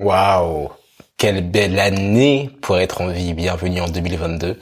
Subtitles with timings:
[0.00, 0.68] Waouh
[1.16, 3.34] Quelle belle année pour être en vie.
[3.34, 4.56] Bienvenue en 2022.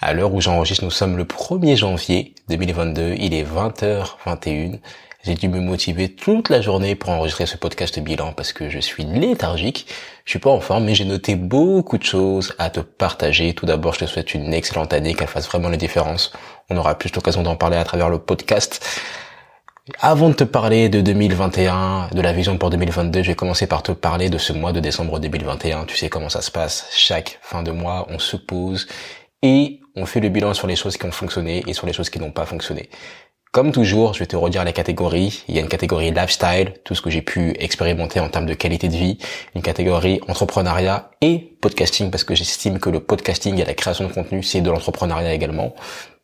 [0.00, 3.16] À l'heure où j'enregistre, nous sommes le 1er janvier 2022.
[3.18, 4.78] Il est 20h21.
[5.24, 8.78] J'ai dû me motiver toute la journée pour enregistrer ce podcast bilan parce que je
[8.78, 9.88] suis léthargique.
[10.24, 13.52] Je suis pas en forme, mais j'ai noté beaucoup de choses à te partager.
[13.52, 16.32] Tout d'abord, je te souhaite une excellente année, qu'elle fasse vraiment la différence.
[16.70, 18.82] On aura plus l'occasion d'en parler à travers le podcast.
[19.98, 23.82] Avant de te parler de 2021, de la vision pour 2022, je vais commencer par
[23.82, 25.86] te parler de ce mois de décembre 2021.
[25.86, 26.86] Tu sais comment ça se passe.
[26.92, 28.86] Chaque fin de mois, on se pose
[29.42, 32.10] et on fait le bilan sur les choses qui ont fonctionné et sur les choses
[32.10, 32.90] qui n'ont pas fonctionné.
[33.50, 35.42] Comme toujours, je vais te redire les catégories.
[35.48, 38.54] Il y a une catégorie lifestyle, tout ce que j'ai pu expérimenter en termes de
[38.54, 39.18] qualité de vie,
[39.56, 44.12] une catégorie entrepreneuriat et podcasting parce que j'estime que le podcasting et la création de
[44.12, 45.74] contenu, c'est de l'entrepreneuriat également.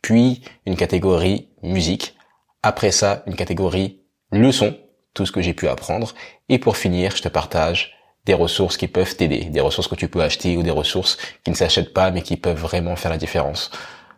[0.00, 2.14] Puis une catégorie musique
[2.62, 4.00] après ça, une catégorie
[4.32, 4.76] leçons,
[5.14, 6.14] tout ce que j'ai pu apprendre.
[6.48, 7.94] Et pour finir, je te partage
[8.24, 11.50] des ressources qui peuvent t'aider, des ressources que tu peux acheter ou des ressources qui
[11.50, 13.70] ne s'achètent pas mais qui peuvent vraiment faire la différence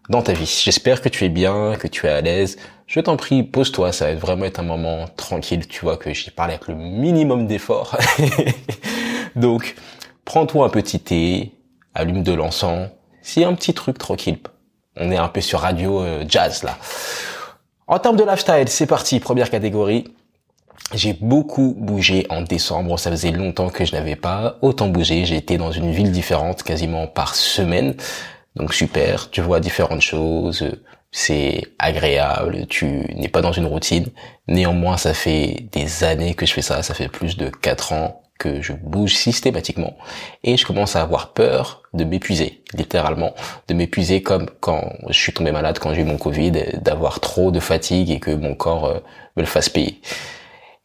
[0.09, 0.61] dans ta vie.
[0.65, 2.59] J'espère que tu es bien, que tu es à l'aise.
[2.87, 5.69] Je t'en prie, pose-toi, ça va vraiment être un moment tranquille.
[5.69, 7.97] Tu vois que j'ai parlé avec le minimum d'effort.
[9.37, 9.77] Donc,
[10.25, 11.53] prends-toi un petit thé,
[11.95, 12.89] allume de l'encens.
[13.23, 14.39] C'est un petit truc tranquille.
[14.97, 16.77] On est un peu sur radio euh, jazz là.
[17.91, 20.15] En termes de lifestyle, c'est parti, première catégorie.
[20.95, 25.37] J'ai beaucoup bougé en décembre, ça faisait longtemps que je n'avais pas autant bougé, j'ai
[25.37, 27.97] été dans une ville différente quasiment par semaine.
[28.55, 30.71] Donc super, tu vois différentes choses,
[31.11, 34.07] c'est agréable, tu n'es pas dans une routine.
[34.47, 38.23] Néanmoins, ça fait des années que je fais ça, ça fait plus de quatre ans
[38.41, 39.97] que je bouge systématiquement
[40.43, 43.35] et je commence à avoir peur de m'épuiser, littéralement,
[43.69, 47.51] de m'épuiser comme quand je suis tombé malade, quand j'ai eu mon Covid, d'avoir trop
[47.51, 48.99] de fatigue et que mon corps euh,
[49.37, 50.01] me le fasse payer.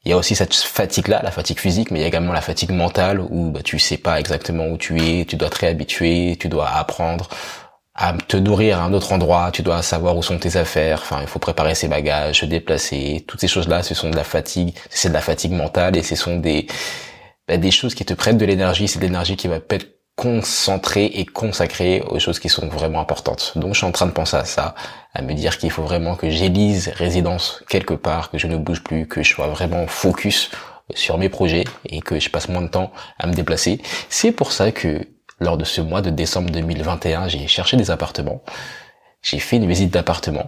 [0.03, 2.41] Il y a aussi cette fatigue-là, la fatigue physique, mais il y a également la
[2.41, 6.37] fatigue mentale où bah, tu sais pas exactement où tu es, tu dois te réhabituer,
[6.39, 7.27] tu dois apprendre
[7.95, 11.19] à te nourrir à un autre endroit, tu dois savoir où sont tes affaires, enfin
[11.21, 14.75] il faut préparer ses bagages, se déplacer, toutes ces choses-là, ce sont de la fatigue,
[14.89, 16.67] c'est de la fatigue mentale et ce sont des
[17.47, 21.05] bah, des choses qui te prennent de l'énergie, c'est de l'énergie qui va être concentrée
[21.05, 23.53] et consacrée aux choses qui sont vraiment importantes.
[23.55, 24.75] Donc je suis en train de penser à ça,
[25.13, 28.81] à me dire qu'il faut vraiment que j'élise résidence quelque part, que je ne bouge
[28.81, 30.51] plus, que je sois vraiment focus
[30.93, 33.81] sur mes projets et que je passe moins de temps à me déplacer.
[34.09, 35.05] C'est pour ça que
[35.39, 38.41] lors de ce mois de décembre 2021, j'ai cherché des appartements.
[39.21, 40.47] J'ai fait une visite d'appartement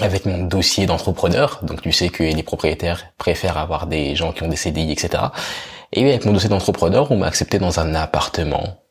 [0.00, 1.60] avec mon dossier d'entrepreneur.
[1.62, 5.24] Donc tu sais que les propriétaires préfèrent avoir des gens qui ont des CDI, etc.
[5.92, 8.82] Et avec mon dossier d'entrepreneur, on m'a accepté dans un appartement,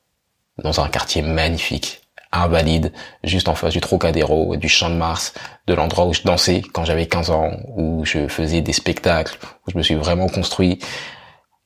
[0.63, 2.91] dans un quartier magnifique, invalide,
[3.24, 5.34] juste en face du Trocadéro, du Champ de Mars,
[5.68, 9.72] de l'endroit où je dansais quand j'avais 15 ans, où je faisais des spectacles, où
[9.72, 10.80] je me suis vraiment construit.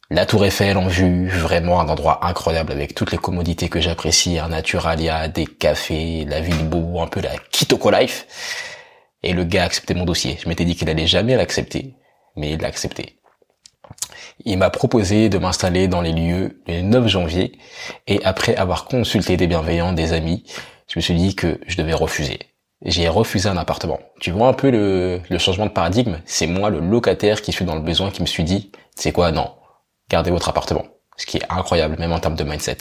[0.10, 4.40] La Tour Eiffel en vue, vraiment un endroit incroyable avec toutes les commodités que j'apprécie,
[4.40, 8.28] un naturalia, des cafés, la ville beau, un peu la Kitoko Life.
[9.24, 10.38] Et le gars a accepté mon dossier.
[10.44, 11.96] Je m'étais dit qu'il allait jamais l'accepter,
[12.36, 13.21] mais il l'a accepté.
[14.46, 17.60] Il m'a proposé de m'installer dans les lieux le 9 janvier
[18.08, 20.44] et après avoir consulté des bienveillants, des amis,
[20.88, 22.40] je me suis dit que je devais refuser.
[22.84, 24.00] J'ai refusé un appartement.
[24.20, 26.20] Tu vois un peu le, changement de paradigme?
[26.26, 29.32] C'est moi, le locataire, qui suis dans le besoin, qui me suis dit, c'est quoi?
[29.32, 29.52] Non,
[30.10, 30.86] gardez votre appartement.
[31.18, 32.78] Ce qui est incroyable, même en termes de mindset.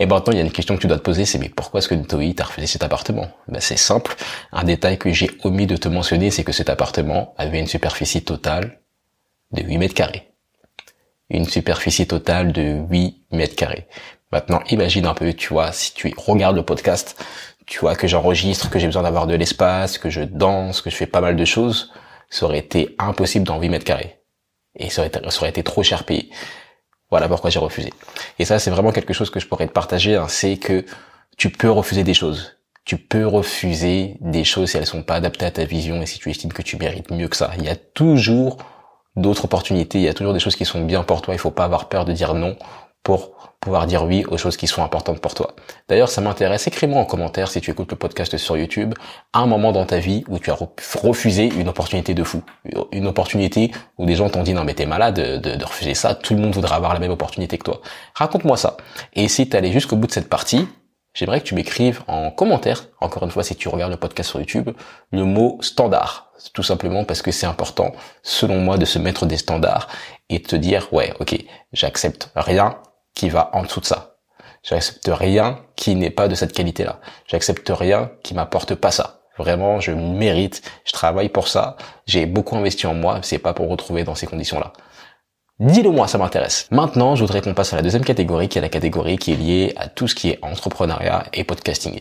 [0.00, 1.78] Et maintenant, il y a une question que tu dois te poser, c'est mais pourquoi
[1.78, 3.28] est-ce que Toi, t'a refusé cet appartement?
[3.46, 4.16] Ben, C'est simple.
[4.50, 8.24] Un détail que j'ai omis de te mentionner, c'est que cet appartement avait une superficie
[8.24, 8.80] totale
[9.52, 10.33] de 8 mètres carrés
[11.30, 13.86] une superficie totale de 8 mètres carrés.
[14.32, 17.22] Maintenant, imagine un peu, tu vois, si tu regardes le podcast,
[17.66, 20.96] tu vois que j'enregistre, que j'ai besoin d'avoir de l'espace, que je danse, que je
[20.96, 21.92] fais pas mal de choses,
[22.30, 24.18] ça aurait été impossible dans 8 mètres carrés.
[24.76, 26.30] Et ça aurait été, ça aurait été trop cher payé.
[27.10, 27.92] Voilà pourquoi j'ai refusé.
[28.38, 30.84] Et ça, c'est vraiment quelque chose que je pourrais te partager, hein, c'est que
[31.36, 32.56] tu peux refuser des choses.
[32.84, 36.18] Tu peux refuser des choses si elles sont pas adaptées à ta vision et si
[36.18, 37.52] tu estimes que tu mérites mieux que ça.
[37.56, 38.58] Il y a toujours
[39.16, 41.50] d'autres opportunités, il y a toujours des choses qui sont bien pour toi, il faut
[41.50, 42.56] pas avoir peur de dire non
[43.04, 45.54] pour pouvoir dire oui aux choses qui sont importantes pour toi.
[45.88, 48.94] D'ailleurs, ça m'intéresse, écris-moi en commentaire si tu écoutes le podcast sur YouTube,
[49.32, 50.56] un moment dans ta vie où tu as
[51.02, 52.42] refusé une opportunité de fou.
[52.92, 56.34] Une opportunité où des gens t'ont dit non mais t'es malade de, refuser ça, tout
[56.34, 57.80] le monde voudra avoir la même opportunité que toi.
[58.14, 58.76] Raconte-moi ça.
[59.12, 60.66] Et si tu allé jusqu'au bout de cette partie,
[61.12, 64.40] j'aimerais que tu m'écrives en commentaire, encore une fois si tu regardes le podcast sur
[64.40, 64.70] YouTube,
[65.12, 66.23] le mot standard.
[66.52, 67.92] Tout simplement parce que c'est important,
[68.22, 69.88] selon moi, de se mettre des standards
[70.28, 71.36] et de te dire, ouais, ok,
[71.72, 72.78] j'accepte rien
[73.14, 74.16] qui va en dessous de ça.
[74.62, 77.00] J'accepte rien qui n'est pas de cette qualité-là.
[77.26, 79.20] J'accepte rien qui m'apporte pas ça.
[79.36, 81.76] Vraiment, je mérite, je travaille pour ça,
[82.06, 84.72] j'ai beaucoup investi en moi, c'est pas pour retrouver dans ces conditions-là.
[85.60, 86.66] Dis-le moi, ça m'intéresse.
[86.70, 89.36] Maintenant, je voudrais qu'on passe à la deuxième catégorie, qui est la catégorie qui est
[89.36, 92.00] liée à tout ce qui est entrepreneuriat et podcasting.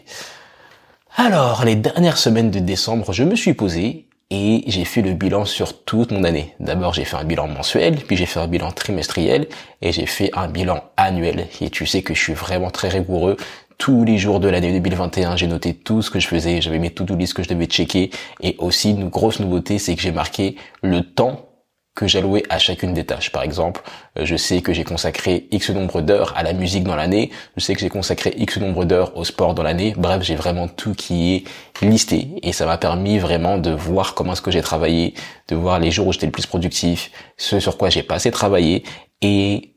[1.16, 5.46] Alors, les dernières semaines de décembre, je me suis posé et j'ai fait le bilan
[5.46, 6.56] sur toute mon année.
[6.60, 9.48] D'abord, j'ai fait un bilan mensuel, puis j'ai fait un bilan trimestriel
[9.84, 11.48] et j'ai fait un bilan annuel.
[11.62, 13.38] Et tu sais que je suis vraiment très rigoureux.
[13.78, 16.90] Tous les jours de l'année 2021, j'ai noté tout ce que je faisais, j'avais mes
[16.90, 18.10] to-do list que je devais checker
[18.42, 21.50] et aussi une grosse nouveauté, c'est que j'ai marqué le temps
[21.96, 23.32] que j'allouais à chacune des tâches.
[23.32, 23.82] Par exemple,
[24.18, 27.64] euh, je sais que j'ai consacré X nombre d'heures à la musique dans l'année, je
[27.64, 29.94] sais que j'ai consacré X nombre d'heures au sport dans l'année.
[29.98, 31.44] Bref, j'ai vraiment tout qui est
[31.86, 35.14] listé et ça m'a permis vraiment de voir comment est-ce que j'ai travaillé,
[35.50, 38.32] de voir les jours où j'étais le plus productif, ce sur quoi j'ai pas assez
[38.32, 38.84] travaillé
[39.22, 39.74] et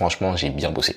[0.00, 0.96] franchement, j'ai bien bossé.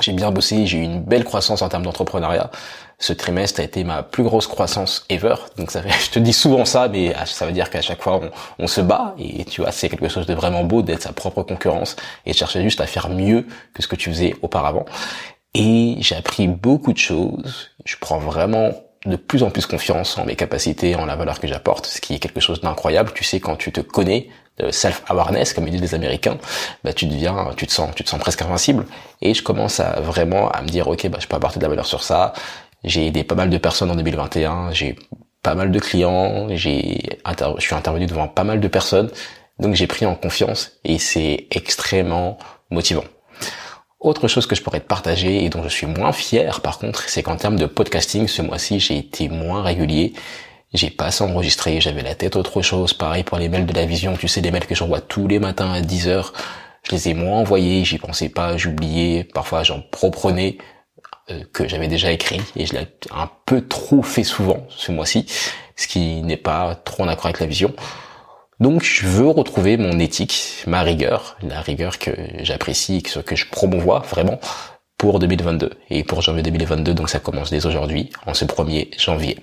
[0.00, 2.50] J'ai bien bossé, j'ai eu une belle croissance en termes d'entrepreneuriat.
[2.98, 5.34] Ce trimestre a été ma plus grosse croissance ever.
[5.58, 8.20] Donc ça fait, je te dis souvent ça, mais ça veut dire qu'à chaque fois
[8.58, 11.42] on, se bat et tu vois, c'est quelque chose de vraiment beau d'être sa propre
[11.42, 14.86] concurrence et de chercher juste à faire mieux que ce que tu faisais auparavant.
[15.54, 17.70] Et j'ai appris beaucoup de choses.
[17.84, 18.72] Je prends vraiment
[19.04, 22.14] de plus en plus confiance en mes capacités, en la valeur que j'apporte, ce qui
[22.14, 23.12] est quelque chose d'incroyable.
[23.14, 24.28] Tu sais, quand tu te connais,
[24.70, 26.38] self-awareness, comme ils disent les Américains,
[26.84, 28.86] bah, tu deviens, tu te sens, tu te sens presque invincible.
[29.20, 31.68] Et je commence à vraiment à me dire, ok, bah, je peux apporter de la
[31.68, 32.32] valeur sur ça.
[32.84, 34.72] J'ai aidé pas mal de personnes en 2021.
[34.72, 34.96] J'ai
[35.42, 36.48] pas mal de clients.
[36.50, 37.18] J'ai,
[37.58, 39.10] je suis intervenu devant pas mal de personnes.
[39.58, 42.38] Donc j'ai pris en confiance et c'est extrêmement
[42.70, 43.04] motivant.
[44.02, 47.08] Autre chose que je pourrais te partager et dont je suis moins fier par contre,
[47.08, 50.12] c'est qu'en termes de podcasting, ce mois-ci, j'ai été moins régulier.
[50.74, 52.94] J'ai pas assez enregistré, j'avais la tête autre chose.
[52.94, 55.38] Pareil pour les mails de la vision, tu sais, les mails que j'envoie tous les
[55.38, 56.32] matins à 10 heures.
[56.82, 59.22] Je les ai moins envoyés, j'y pensais pas, j'oubliais.
[59.22, 60.58] Parfois, j'en proprenais
[61.30, 65.26] euh, que j'avais déjà écrit et je l'ai un peu trop fait souvent ce mois-ci,
[65.76, 67.72] ce qui n'est pas trop en accord avec la vision.
[68.62, 72.12] Donc je veux retrouver mon éthique, ma rigueur, la rigueur que
[72.42, 74.38] j'apprécie, que, que je promouvois vraiment
[74.98, 76.94] pour 2022 et pour janvier 2022.
[76.94, 79.40] Donc ça commence dès aujourd'hui, en ce 1er janvier.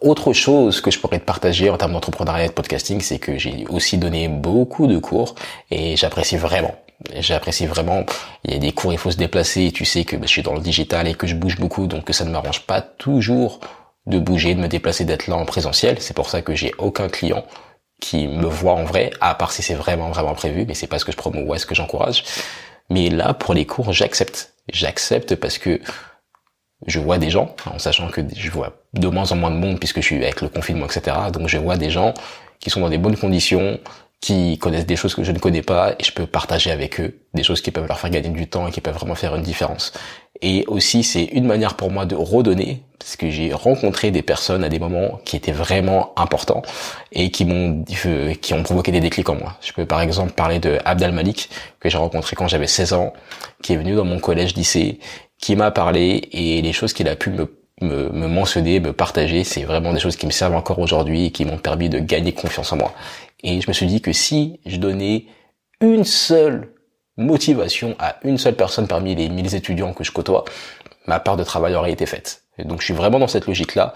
[0.00, 3.36] Autre chose que je pourrais te partager en termes d'entrepreneuriat et de podcasting, c'est que
[3.36, 5.34] j'ai aussi donné beaucoup de cours
[5.70, 6.74] et j'apprécie vraiment.
[7.18, 8.06] J'apprécie vraiment.
[8.46, 9.72] Il y a des cours, il faut se déplacer.
[9.72, 12.04] Tu sais que bah, je suis dans le digital et que je bouge beaucoup, donc
[12.04, 13.60] que ça ne m'arrange pas toujours
[14.06, 15.98] de bouger, de me déplacer, d'être là en présentiel.
[16.00, 17.44] C'est pour ça que j'ai aucun client
[18.00, 20.98] qui me voit en vrai, à part si c'est vraiment vraiment prévu, mais c'est pas
[20.98, 22.24] ce que je promouvois, ce que j'encourage.
[22.88, 24.54] Mais là, pour les cours, j'accepte.
[24.72, 25.80] J'accepte parce que
[26.86, 29.78] je vois des gens, en sachant que je vois de moins en moins de monde
[29.78, 31.16] puisque je suis avec le confinement, etc.
[31.32, 32.14] Donc je vois des gens
[32.58, 33.78] qui sont dans des bonnes conditions,
[34.20, 37.20] qui connaissent des choses que je ne connais pas et je peux partager avec eux
[37.32, 39.42] des choses qui peuvent leur faire gagner du temps et qui peuvent vraiment faire une
[39.42, 39.92] différence.
[40.42, 44.64] Et aussi, c'est une manière pour moi de redonner, parce que j'ai rencontré des personnes
[44.64, 46.62] à des moments qui étaient vraiment importants
[47.12, 47.84] et qui m'ont
[48.40, 49.56] qui ont provoqué des déclics en moi.
[49.60, 53.12] Je peux par exemple parler de Abdel Malik que j'ai rencontré quand j'avais 16 ans,
[53.62, 54.98] qui est venu dans mon collège lycée,
[55.38, 57.46] qui m'a parlé et les choses qu'il a pu me
[57.82, 61.30] me, me mentionner, me partager, c'est vraiment des choses qui me servent encore aujourd'hui et
[61.30, 62.92] qui m'ont permis de gagner confiance en moi.
[63.42, 65.24] Et je me suis dit que si je donnais
[65.80, 66.74] une seule
[67.20, 70.44] motivation à une seule personne parmi les 1000 étudiants que je côtoie,
[71.06, 72.42] ma part de travail aurait été faite.
[72.58, 73.94] Et donc je suis vraiment dans cette logique-là.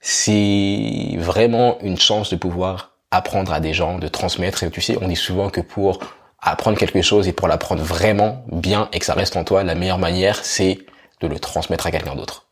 [0.00, 4.62] C'est vraiment une chance de pouvoir apprendre à des gens, de transmettre.
[4.62, 6.00] Et tu sais, on dit souvent que pour
[6.40, 9.74] apprendre quelque chose et pour l'apprendre vraiment bien et que ça reste en toi, la
[9.74, 10.78] meilleure manière, c'est
[11.20, 12.43] de le transmettre à quelqu'un d'autre.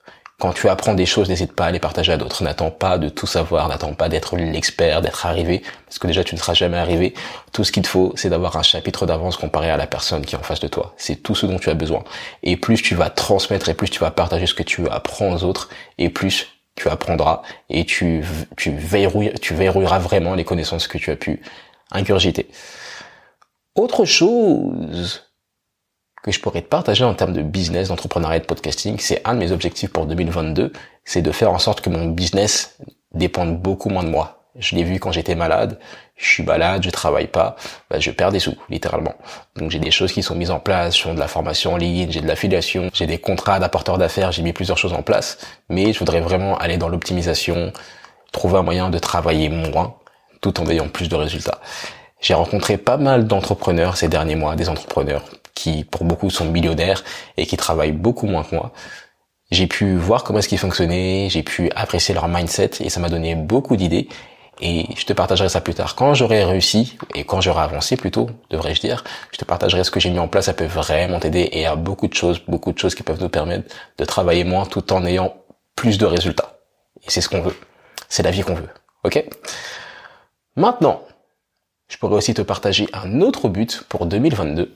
[0.42, 2.42] Quand tu apprends des choses, n'hésite pas à les partager à d'autres.
[2.42, 6.34] N'attends pas de tout savoir, n'attends pas d'être l'expert, d'être arrivé, parce que déjà tu
[6.34, 7.14] ne seras jamais arrivé.
[7.52, 10.34] Tout ce qu'il te faut, c'est d'avoir un chapitre d'avance comparé à la personne qui
[10.34, 10.94] est en face de toi.
[10.96, 12.02] C'est tout ce dont tu as besoin.
[12.42, 15.44] Et plus tu vas transmettre et plus tu vas partager ce que tu apprends aux
[15.44, 15.68] autres,
[15.98, 18.24] et plus tu apprendras et tu,
[18.56, 21.40] tu, verrouilleras vraiment les connaissances que tu as pu
[21.92, 22.48] ingurgiter.
[23.76, 25.22] Autre chose
[26.22, 29.38] que je pourrais te partager en termes de business, d'entrepreneuriat de podcasting, c'est un de
[29.40, 30.72] mes objectifs pour 2022,
[31.04, 32.78] c'est de faire en sorte que mon business
[33.12, 34.38] dépende beaucoup moins de moi.
[34.56, 35.78] Je l'ai vu quand j'étais malade,
[36.14, 37.56] je suis malade, je travaille pas,
[37.90, 39.14] bah, je perds des sous, littéralement.
[39.56, 41.76] Donc j'ai des choses qui sont mises en place, je fais de la formation en
[41.76, 45.38] ligne, j'ai de l'affiliation, j'ai des contrats d'apporteurs d'affaires, j'ai mis plusieurs choses en place,
[45.68, 47.72] mais je voudrais vraiment aller dans l'optimisation,
[48.30, 49.94] trouver un moyen de travailler moins,
[50.42, 51.58] tout en ayant plus de résultats.
[52.20, 55.24] J'ai rencontré pas mal d'entrepreneurs ces derniers mois, des entrepreneurs
[55.54, 57.04] qui pour beaucoup sont millionnaires
[57.36, 58.72] et qui travaillent beaucoup moins que moi.
[59.50, 63.08] J'ai pu voir comment est-ce qu'ils fonctionnaient, j'ai pu apprécier leur mindset et ça m'a
[63.08, 64.08] donné beaucoup d'idées
[64.60, 65.94] et je te partagerai ça plus tard.
[65.94, 70.00] Quand j'aurai réussi et quand j'aurai avancé plutôt, devrais-je dire, je te partagerai ce que
[70.00, 72.40] j'ai mis en place, ça peut vraiment t'aider et il y a beaucoup de choses,
[72.46, 75.34] beaucoup de choses qui peuvent nous permettre de travailler moins tout en ayant
[75.76, 76.58] plus de résultats.
[77.04, 77.56] Et c'est ce qu'on veut.
[78.08, 78.68] C'est la vie qu'on veut.
[79.04, 79.24] Ok?
[80.54, 81.02] Maintenant,
[81.92, 84.72] Je pourrais aussi te partager un autre but pour 2022.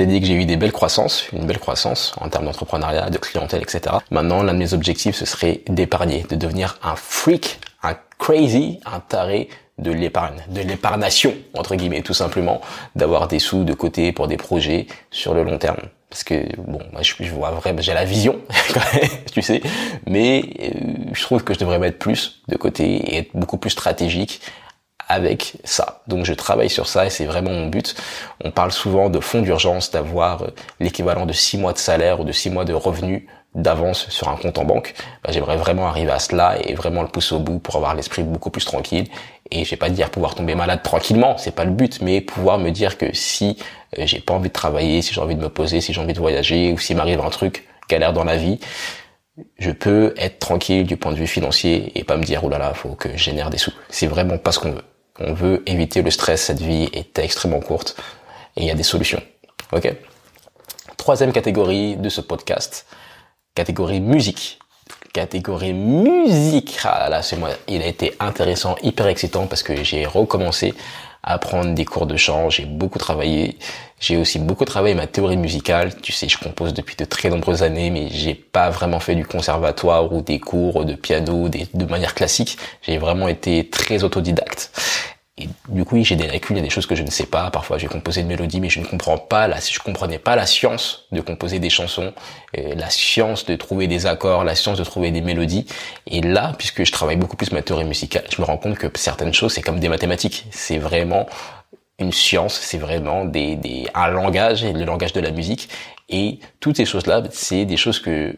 [0.00, 3.10] Je t'ai dit que j'ai eu des belles croissances, une belle croissance en termes d'entrepreneuriat,
[3.10, 3.96] de clientèle, etc.
[4.10, 9.00] Maintenant, l'un de mes objectifs, ce serait d'épargner, de devenir un freak, un crazy, un
[9.00, 12.62] taré de l'épargne, de l'épargnation, entre guillemets, tout simplement,
[12.96, 15.82] d'avoir des sous de côté pour des projets sur le long terme.
[16.08, 18.40] Parce que, bon, moi, je, vois vraiment, j'ai la vision,
[19.32, 19.60] tu sais,
[20.06, 20.70] mais euh,
[21.12, 24.40] je trouve que je devrais mettre plus de côté et être beaucoup plus stratégique
[25.10, 26.02] avec ça.
[26.06, 27.94] Donc je travaille sur ça et c'est vraiment mon but.
[28.44, 30.46] On parle souvent de fonds d'urgence, d'avoir euh,
[30.78, 33.24] l'équivalent de six mois de salaire ou de six mois de revenus
[33.56, 34.94] d'avance sur un compte en banque.
[35.24, 38.22] Bah, j'aimerais vraiment arriver à cela et vraiment le pousser au bout pour avoir l'esprit
[38.22, 39.08] beaucoup plus tranquille.
[39.50, 42.58] Et je vais pas dire pouvoir tomber malade tranquillement, c'est pas le but, mais pouvoir
[42.58, 43.58] me dire que si
[43.98, 46.12] euh, j'ai pas envie de travailler, si j'ai envie de me poser, si j'ai envie
[46.12, 48.60] de voyager ou s'il m'arrive un truc galère dans la vie,
[49.58, 52.58] je peux être tranquille du point de vue financier et pas me dire oh là
[52.58, 53.72] là, faut que je génère des sous.
[53.88, 54.84] C'est vraiment pas ce qu'on veut.
[55.20, 57.96] On veut éviter le stress, cette vie est extrêmement courte
[58.56, 59.22] et il y a des solutions.
[59.72, 59.92] Ok?
[60.96, 62.86] Troisième catégorie de ce podcast,
[63.54, 64.58] catégorie musique.
[65.12, 66.78] Catégorie musique.
[66.84, 70.74] Ah là, c'est moi, il a été intéressant, hyper excitant parce que j'ai recommencé
[71.22, 73.58] à prendre des cours de chant, j'ai beaucoup travaillé,
[74.00, 75.94] j'ai aussi beaucoup travaillé ma théorie musicale.
[76.00, 79.26] Tu sais, je compose depuis de très nombreuses années, mais j'ai pas vraiment fait du
[79.26, 82.56] conservatoire ou des cours de piano de manière classique.
[82.82, 84.72] J'ai vraiment été très autodidacte.
[85.40, 87.26] Et du coup, j'ai des lacunes, il y a des choses que je ne sais
[87.26, 87.50] pas.
[87.50, 90.46] Parfois, j'ai composé une mélodie, mais je ne comprends pas la, je comprenais pas la
[90.46, 92.12] science de composer des chansons,
[92.54, 95.66] la science de trouver des accords, la science de trouver des mélodies.
[96.06, 98.86] Et là, puisque je travaille beaucoup plus ma théorie musicale, je me rends compte que
[98.94, 100.46] certaines choses, c'est comme des mathématiques.
[100.50, 101.26] C'est vraiment
[101.98, 105.68] une science, c'est vraiment des, des, un langage, le langage de la musique.
[106.08, 108.34] Et toutes ces choses-là, c'est des choses que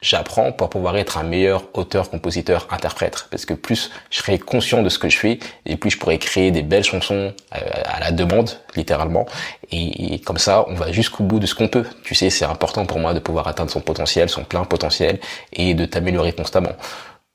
[0.00, 3.26] j'apprends pour pouvoir être un meilleur auteur, compositeur, interprète.
[3.30, 6.18] Parce que plus je serai conscient de ce que je fais, et plus je pourrai
[6.18, 9.26] créer des belles chansons euh, à la demande, littéralement.
[9.70, 11.84] Et, comme ça, on va jusqu'au bout de ce qu'on peut.
[12.04, 15.18] Tu sais, c'est important pour moi de pouvoir atteindre son potentiel, son plein potentiel,
[15.52, 16.72] et de t'améliorer constamment.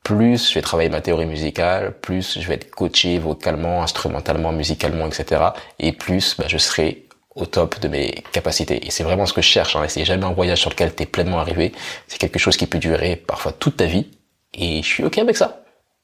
[0.03, 5.07] Plus je vais travailler ma théorie musicale, plus je vais être coaché vocalement, instrumentalement, musicalement,
[5.07, 5.41] etc.
[5.79, 8.85] Et plus bah, je serai au top de mes capacités.
[8.85, 9.75] Et c'est vraiment ce que je cherche.
[9.75, 9.85] Hein.
[9.87, 11.71] C'est jamais un voyage sur lequel tu es pleinement arrivé.
[12.07, 14.07] C'est quelque chose qui peut durer parfois toute ta vie.
[14.53, 15.63] Et je suis OK avec ça.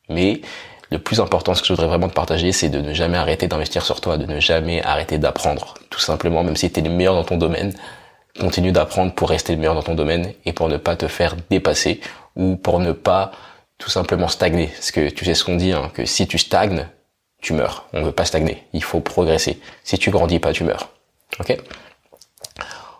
[0.09, 0.41] Mais
[0.91, 3.48] le plus important, ce que je voudrais vraiment te partager, c'est de ne jamais arrêter
[3.48, 5.75] d'investir sur toi, de ne jamais arrêter d'apprendre.
[5.91, 7.74] Tout simplement, même si tu es le meilleur dans ton domaine,
[8.39, 11.36] continue d'apprendre pour rester le meilleur dans ton domaine et pour ne pas te faire
[11.51, 12.01] dépasser
[12.36, 13.31] ou pour ne pas
[13.77, 14.67] tout simplement stagner.
[14.67, 16.88] Parce que tu sais ce qu'on dit, hein, que si tu stagnes,
[17.41, 17.88] tu meurs.
[17.93, 18.63] On ne veut pas stagner.
[18.74, 19.59] Il faut progresser.
[19.83, 20.89] Si tu grandis pas, tu meurs.
[21.39, 21.57] Ok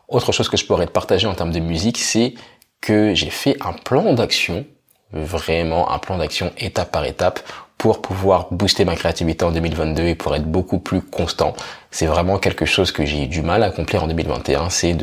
[0.07, 2.33] Autre chose que je pourrais te partager en termes de musique, c'est
[2.81, 4.65] que j'ai fait un plan d'action,
[5.12, 7.41] vraiment un plan d'action étape par étape
[7.77, 11.55] pour pouvoir booster ma créativité en 2022 et pour être beaucoup plus constant.
[11.91, 14.95] C'est vraiment quelque chose que j'ai eu du mal à accomplir en 2021, c'est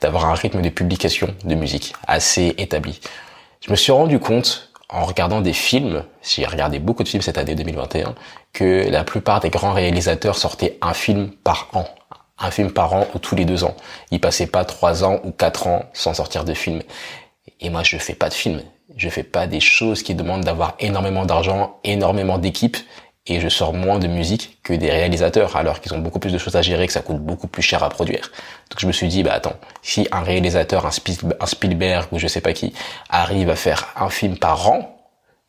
[0.00, 3.00] d'avoir un rythme de publication de musique assez établi.
[3.60, 7.38] Je me suis rendu compte en regardant des films, j'ai regardé beaucoup de films cette
[7.38, 8.14] année 2021,
[8.52, 11.86] que la plupart des grands réalisateurs sortaient un film par an,
[12.42, 13.76] un film par an ou tous les deux ans.
[14.10, 16.82] Il passait pas trois ans ou quatre ans sans sortir de film.
[17.60, 18.60] Et moi, je fais pas de film.
[18.96, 22.76] Je fais pas des choses qui demandent d'avoir énormément d'argent, énormément d'équipes,
[23.26, 26.38] et je sors moins de musique que des réalisateurs, alors qu'ils ont beaucoup plus de
[26.38, 28.32] choses à gérer, que ça coûte beaucoup plus cher à produire.
[28.70, 32.40] Donc je me suis dit, bah attends, si un réalisateur, un Spielberg ou je sais
[32.40, 32.74] pas qui,
[33.08, 35.01] arrive à faire un film par an,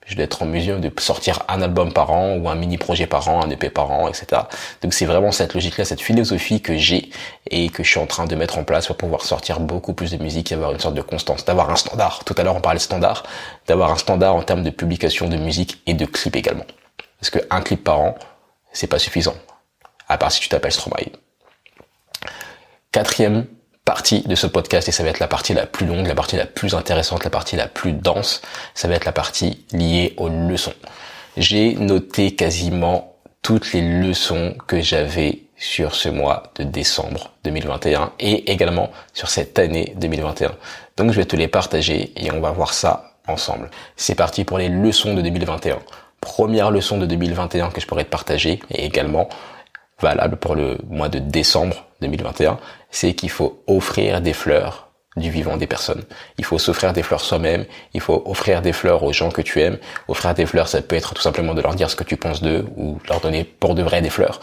[0.05, 3.07] je dois être en mesure de sortir un album par an ou un mini projet
[3.07, 4.41] par an, un EP par an, etc.
[4.81, 7.09] Donc c'est vraiment cette logique-là, cette philosophie que j'ai
[7.49, 10.11] et que je suis en train de mettre en place pour pouvoir sortir beaucoup plus
[10.11, 12.23] de musique et avoir une sorte de constance, d'avoir un standard.
[12.23, 13.23] Tout à l'heure on parlait de standard,
[13.67, 16.65] d'avoir un standard en termes de publication de musique et de clips également.
[17.19, 18.15] Parce que un clip par an,
[18.73, 19.35] c'est pas suffisant.
[20.09, 21.11] À part si tu t'appelles Stromae.
[22.91, 23.47] Quatrième
[23.85, 26.37] partie de ce podcast et ça va être la partie la plus longue, la partie
[26.37, 28.41] la plus intéressante, la partie la plus dense.
[28.73, 30.73] Ça va être la partie liée aux leçons.
[31.35, 38.51] J'ai noté quasiment toutes les leçons que j'avais sur ce mois de décembre 2021 et
[38.51, 40.51] également sur cette année 2021.
[40.97, 43.69] Donc je vais te les partager et on va voir ça ensemble.
[43.95, 45.79] C'est parti pour les leçons de 2021.
[46.21, 49.29] Première leçon de 2021 que je pourrais te partager et également
[49.99, 52.59] valable pour le mois de décembre 2021,
[52.93, 56.03] c'est qu'il faut offrir des fleurs du vivant des personnes.
[56.37, 59.61] Il faut s'offrir des fleurs soi-même, il faut offrir des fleurs aux gens que tu
[59.61, 59.77] aimes.
[60.07, 62.41] Offrir des fleurs, ça peut être tout simplement de leur dire ce que tu penses
[62.41, 64.39] d'eux ou leur donner pour de vrai des fleurs.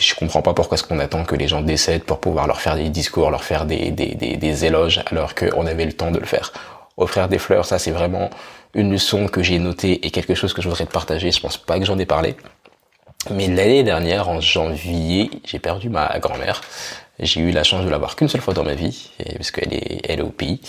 [0.00, 2.76] Je comprends pas pourquoi est-ce qu'on attend que les gens décèdent pour pouvoir leur faire
[2.76, 6.18] des discours, leur faire des, des, des, des éloges alors qu'on avait le temps de
[6.18, 6.52] le faire.
[6.96, 8.30] Offrir des fleurs, ça c'est vraiment
[8.74, 11.30] une leçon que j'ai notée et quelque chose que je voudrais te partager.
[11.32, 12.36] Je pense pas que j'en ai parlé.
[13.30, 16.60] Mais l'année dernière, en janvier, j'ai perdu ma grand-mère.
[17.20, 19.72] J'ai eu la chance de la voir qu'une seule fois dans ma vie, parce qu'elle
[19.74, 20.60] est, elle est au pays.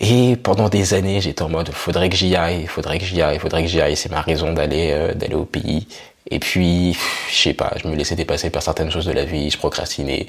[0.00, 3.38] Et pendant des années, j'étais en mode faudrait que j'y aille, faudrait que j'y aille,
[3.38, 3.96] faudrait que j'y aille.
[3.96, 5.88] C'est ma raison d'aller euh, d'aller au pays.
[6.30, 6.96] Et puis,
[7.30, 10.28] je sais pas, je me laissais dépasser par certaines choses de la vie, je procrastinais.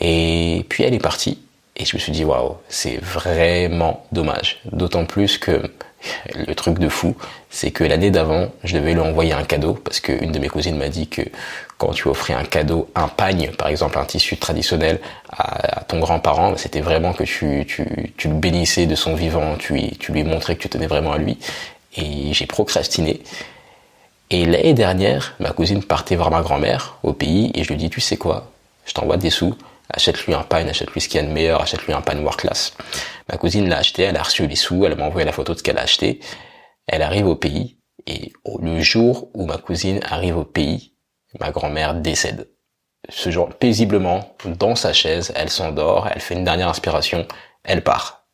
[0.00, 1.38] Et puis elle est partie.
[1.76, 4.60] Et je me suis dit waouh, c'est vraiment dommage.
[4.72, 5.62] D'autant plus que
[6.34, 7.16] le truc de fou,
[7.50, 10.76] c'est que l'année d'avant, je devais lui envoyer un cadeau parce qu'une de mes cousines
[10.76, 11.22] m'a dit que
[11.78, 16.56] quand tu offrais un cadeau, un pagne, par exemple un tissu traditionnel à, ton grand-parent,
[16.56, 20.56] c'était vraiment que tu, tu, tu, le bénissais de son vivant, tu, tu lui montrais
[20.56, 21.38] que tu tenais vraiment à lui.
[21.96, 23.22] Et j'ai procrastiné.
[24.30, 27.88] Et l'année dernière, ma cousine partait voir ma grand-mère au pays et je lui dis,
[27.88, 28.50] tu sais quoi,
[28.84, 29.54] je t'envoie des sous,
[29.88, 32.74] achète-lui un pagne, achète-lui ce qu'il y a de meilleur, achète-lui un pagne world class.
[33.30, 35.58] Ma cousine l'a acheté, elle a reçu les sous, elle m'a envoyé la photo de
[35.58, 36.20] ce qu'elle a acheté.
[36.86, 40.92] Elle arrive au pays et le jour où ma cousine arrive au pays,
[41.40, 42.48] ma grand-mère décède.
[43.08, 47.26] Ce jour, paisiblement, dans sa chaise, elle s'endort, elle fait une dernière inspiration,
[47.64, 48.26] elle part.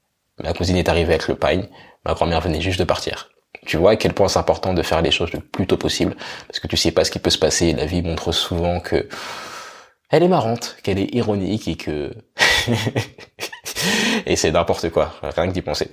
[0.42, 1.68] Ma cousine est arrivée avec le pagne,
[2.04, 3.30] ma grand-mère venait juste de partir.
[3.66, 6.16] Tu vois à quel point c'est important de faire les choses le plus tôt possible,
[6.46, 7.72] parce que tu sais pas ce qui peut se passer.
[7.72, 9.08] La vie montre souvent que
[10.10, 12.12] elle est marrante, qu'elle est ironique et que
[14.26, 15.90] et c'est n'importe quoi, rien que d'y penser.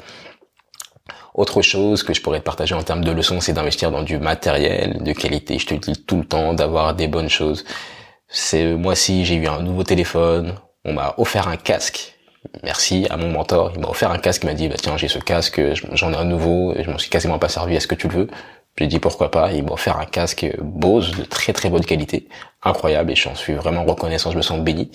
[1.33, 5.01] Autre chose que je pourrais partager en termes de leçons, c'est d'investir dans du matériel
[5.01, 5.59] de qualité.
[5.59, 7.63] Je te dis tout le temps d'avoir des bonnes choses.
[8.27, 10.55] C'est moi-ci, j'ai eu un nouveau téléphone.
[10.83, 12.15] On m'a offert un casque.
[12.63, 13.71] Merci à mon mentor.
[13.75, 14.43] Il m'a offert un casque.
[14.43, 15.61] Il m'a dit, bah tiens, j'ai ce casque,
[15.93, 16.73] j'en ai un nouveau.
[16.77, 17.75] Je m'en suis quasiment pas servi.
[17.75, 18.27] Est-ce que tu le veux?
[18.77, 19.51] J'ai dit pourquoi pas.
[19.53, 22.27] Il m'a offert un casque Bose de très très bonne qualité,
[22.63, 23.11] incroyable.
[23.11, 24.31] Et j'en suis vraiment reconnaissant.
[24.31, 24.91] Je me sens béni.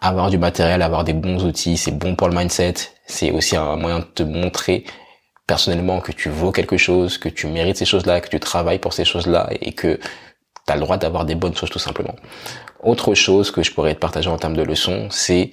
[0.00, 2.74] Avoir du matériel, avoir des bons outils, c'est bon pour le mindset.
[3.06, 4.84] C'est aussi un moyen de te montrer
[5.46, 8.92] personnellement que tu vaux quelque chose, que tu mérites ces choses-là, que tu travailles pour
[8.92, 9.98] ces choses-là et que
[10.66, 12.16] tu as le droit d'avoir des bonnes choses tout simplement.
[12.82, 15.50] Autre chose que je pourrais te partager en termes de leçons, c'est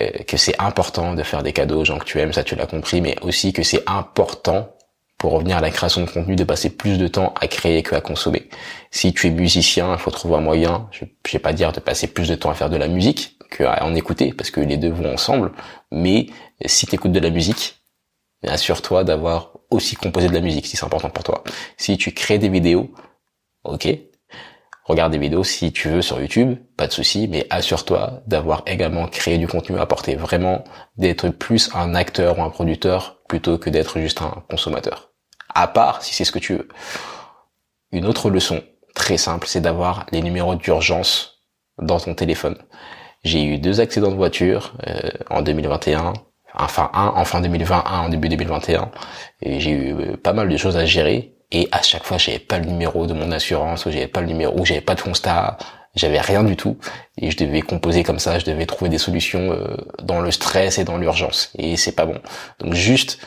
[0.00, 2.54] euh, que c'est important de faire des cadeaux aux gens que tu aimes, ça tu
[2.54, 4.70] l'as compris, mais aussi que c'est important
[5.16, 7.94] pour revenir à la création de contenu, de passer plus de temps à créer que
[7.94, 8.50] à consommer.
[8.90, 11.80] Si tu es musicien, il faut trouver un moyen, je, je vais pas dire de
[11.80, 14.76] passer plus de temps à faire de la musique qu'à en écouter, parce que les
[14.76, 15.52] deux vont ensemble,
[15.90, 16.26] mais
[16.66, 17.83] si tu écoutes de la musique,
[18.48, 21.44] assure-toi d'avoir aussi composé de la musique si c'est important pour toi.
[21.76, 22.90] Si tu crées des vidéos,
[23.64, 23.88] ok,
[24.84, 29.06] regarde des vidéos si tu veux sur YouTube, pas de souci, mais assure-toi d'avoir également
[29.08, 30.64] créé du contenu, apporter vraiment
[30.96, 35.12] d'être plus un acteur ou un producteur plutôt que d'être juste un consommateur.
[35.54, 36.68] À part si c'est ce que tu veux.
[37.92, 38.62] Une autre leçon
[38.94, 41.42] très simple, c'est d'avoir les numéros d'urgence
[41.78, 42.56] dans ton téléphone.
[43.24, 46.12] J'ai eu deux accidents de voiture euh, en 2021
[46.56, 48.90] enfin un en fin 2020, un en début 2021.
[49.42, 51.32] Et j'ai eu euh, pas mal de choses à gérer.
[51.50, 54.26] Et à chaque fois, j'avais pas le numéro de mon assurance, ou j'avais pas le
[54.26, 55.56] numéro, ou j'avais pas de constat,
[55.94, 56.76] j'avais rien du tout.
[57.18, 60.78] Et je devais composer comme ça, je devais trouver des solutions euh, dans le stress
[60.78, 61.50] et dans l'urgence.
[61.56, 62.20] Et c'est pas bon.
[62.58, 63.18] Donc juste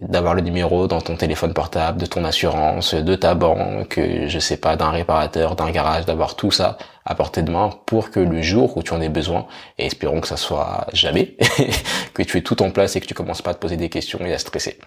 [0.00, 4.56] d'avoir le numéro dans ton téléphone portable, de ton assurance, de ta banque, je sais
[4.56, 8.40] pas, d'un réparateur, d'un garage, d'avoir tout ça à portée de main pour que le
[8.40, 9.46] jour où tu en aies besoin,
[9.78, 11.36] et espérons que ça soit jamais,
[12.14, 13.90] que tu aies tout en place et que tu commences pas à te poser des
[13.90, 14.78] questions et à stresser.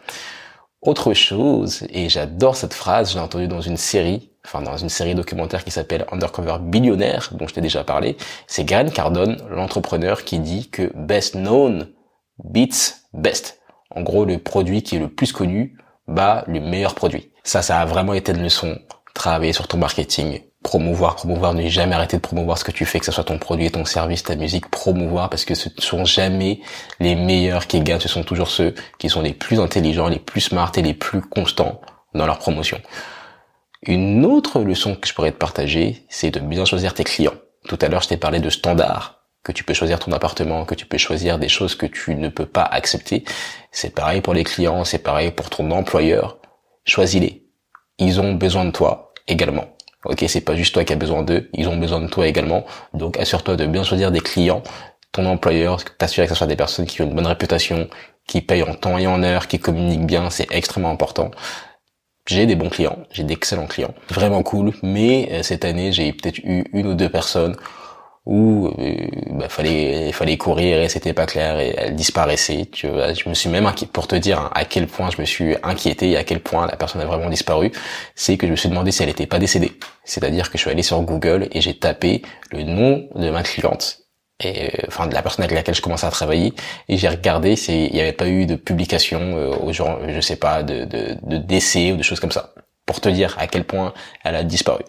[0.81, 4.89] Autre chose, et j'adore cette phrase, je l'ai entendue dans une série, enfin dans une
[4.89, 10.23] série documentaire qui s'appelle Undercover Billionaire, dont je t'ai déjà parlé, c'est Grant Cardone, l'entrepreneur,
[10.23, 11.87] qui dit que best known
[12.43, 13.59] beats best.
[13.89, 17.31] En gros, le produit qui est le plus connu bat le meilleur produit.
[17.43, 18.77] Ça, ça a vraiment été une leçon.
[19.17, 22.99] Travailler sur ton marketing, promouvoir, promouvoir, ne jamais arrêter de promouvoir ce que tu fais,
[22.99, 26.05] que ce soit ton produit, ton service, ta musique, promouvoir, parce que ce ne sont
[26.05, 26.59] jamais
[26.99, 30.41] les meilleurs qui gagnent, ce sont toujours ceux qui sont les plus intelligents, les plus
[30.41, 31.81] smart et les plus constants
[32.13, 32.79] dans leur promotion.
[33.81, 37.33] Une autre leçon que je pourrais te partager, c'est de bien choisir tes clients.
[37.67, 40.75] Tout à l'heure, je t'ai parlé de standards que tu peux choisir ton appartement, que
[40.75, 43.23] tu peux choisir des choses que tu ne peux pas accepter.
[43.71, 46.37] C'est pareil pour les clients, c'est pareil pour ton employeur.
[46.85, 47.47] Choisis-les.
[47.97, 49.65] Ils ont besoin de toi également.
[50.05, 52.65] Ok, c'est pas juste toi qui as besoin d'eux, ils ont besoin de toi également.
[52.93, 54.63] Donc assure-toi de bien choisir des clients,
[55.11, 57.89] ton employeur, t'assurer que ce soit des personnes qui ont une bonne réputation,
[58.27, 61.31] qui payent en temps et en heure, qui communiquent bien, c'est extrêmement important.
[62.27, 66.39] J'ai des bons clients, j'ai d'excellents clients, vraiment cool, mais euh, cette année j'ai peut-être
[66.39, 67.55] eu une ou deux personnes
[68.27, 73.13] où euh, bah, fallait fallait courir et c'était pas clair et elle disparaissait tu vois.
[73.13, 75.55] Je me suis même inquiété pour te dire hein, à quel point je me suis
[75.63, 77.71] inquiété et à quel point la personne a vraiment disparu
[78.15, 79.71] c'est que je me suis demandé si elle était pas décédée.
[80.03, 83.99] C'est-à-dire que je suis allé sur Google et j'ai tapé le nom de ma cliente
[84.41, 86.53] et euh, enfin de la personne avec laquelle je commençais à travailler
[86.89, 90.35] et j'ai regardé s'il n'y avait pas eu de publication euh, au genre je sais
[90.35, 92.53] pas de, de, de décès ou de choses comme ça
[92.85, 93.93] pour te dire à quel point
[94.25, 94.83] elle a disparu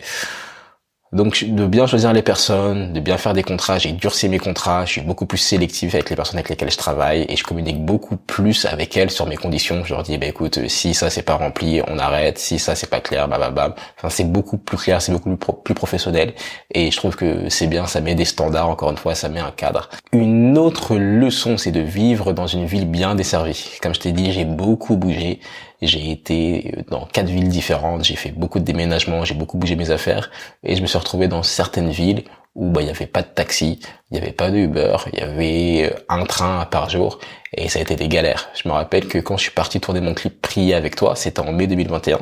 [1.12, 4.84] Donc de bien choisir les personnes, de bien faire des contrats, j'ai durci mes contrats,
[4.84, 7.82] je suis beaucoup plus sélectif avec les personnes avec lesquelles je travaille et je communique
[7.82, 9.82] beaucoup plus avec elles sur mes conditions.
[9.84, 12.90] Je leur dis, bah écoute, si ça c'est pas rempli, on arrête, si ça c'est
[12.90, 13.74] pas clair, bah bah bah.
[13.96, 16.34] Enfin c'est beaucoup plus clair, c'est beaucoup plus, professionnel
[16.74, 19.40] et je trouve que c'est bien, ça met des standards, encore une fois, ça met
[19.40, 19.88] un cadre.
[20.12, 23.78] Une autre leçon, c'est de vivre dans une ville bien desservie.
[23.82, 25.40] Comme je t'ai dit, j'ai beaucoup bougé,
[25.82, 29.90] j'ai été dans quatre villes différentes, j'ai fait beaucoup de déménagements, j'ai beaucoup bougé mes
[29.90, 30.30] affaires
[30.64, 33.28] et je me suis retrouvé dans certaines villes où bah il y avait pas de
[33.28, 33.78] taxi,
[34.10, 37.20] il y avait pas de Uber, il y avait euh, un train par jour
[37.52, 38.48] et ça a été des galères.
[38.54, 41.40] Je me rappelle que quand je suis parti tourner mon clip Prier avec toi, c'était
[41.40, 42.18] en mai 2021.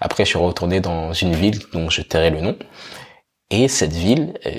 [0.00, 2.56] Après je suis retourné dans une ville dont je tairai le nom
[3.50, 4.50] et cette ville euh,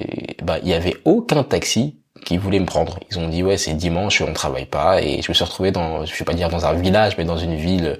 [0.43, 2.99] bah il y avait aucun taxi qui voulait me prendre.
[3.11, 6.05] Ils ont dit ouais c'est dimanche, on travaille pas et je me suis retrouvé dans
[6.05, 7.99] je vais pas dire dans un village mais dans une ville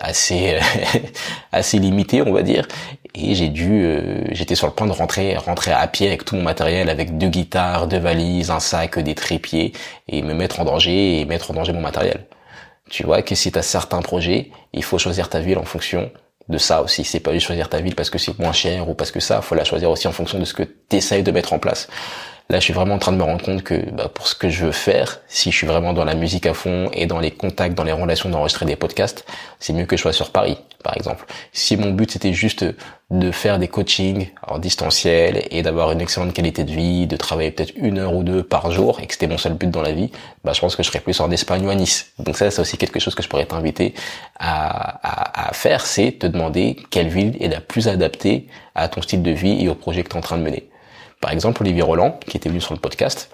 [0.00, 0.58] assez
[1.52, 2.66] assez limité on va dire.
[3.14, 6.36] Et j'ai dû euh, j'étais sur le point de rentrer rentrer à pied avec tout
[6.36, 9.72] mon matériel avec deux guitares deux valises un sac des trépieds
[10.08, 12.26] et me mettre en danger et mettre en danger mon matériel.
[12.90, 16.10] Tu vois que si tu as certains projets il faut choisir ta ville en fonction
[16.48, 17.04] de ça aussi.
[17.04, 19.40] C'est pas juste choisir ta ville parce que c'est moins cher ou parce que ça.
[19.42, 21.88] Faut la choisir aussi en fonction de ce que tu essayes de mettre en place
[22.48, 24.48] Là, je suis vraiment en train de me rendre compte que bah, pour ce que
[24.48, 27.30] je veux faire, si je suis vraiment dans la musique à fond et dans les
[27.30, 29.24] contacts, dans les relations d'enregistrer des podcasts,
[29.58, 31.24] c'est mieux que je sois sur Paris, par exemple.
[31.52, 32.64] Si mon but c'était juste
[33.10, 37.50] de faire des coachings en distanciel et d'avoir une excellente qualité de vie, de travailler
[37.50, 39.92] peut-être une heure ou deux par jour et que c'était mon seul but dans la
[39.92, 40.10] vie,
[40.44, 42.12] bah, je pense que je serais plus en Espagne ou à Nice.
[42.18, 43.94] Donc ça, c'est aussi quelque chose que je pourrais t'inviter
[44.38, 49.22] à, à faire, c'est te demander quelle ville est la plus adaptée à ton style
[49.22, 50.68] de vie et au projet que tu es en train de mener.
[51.22, 53.30] Par exemple, Olivier Roland, qui était venu sur le podcast,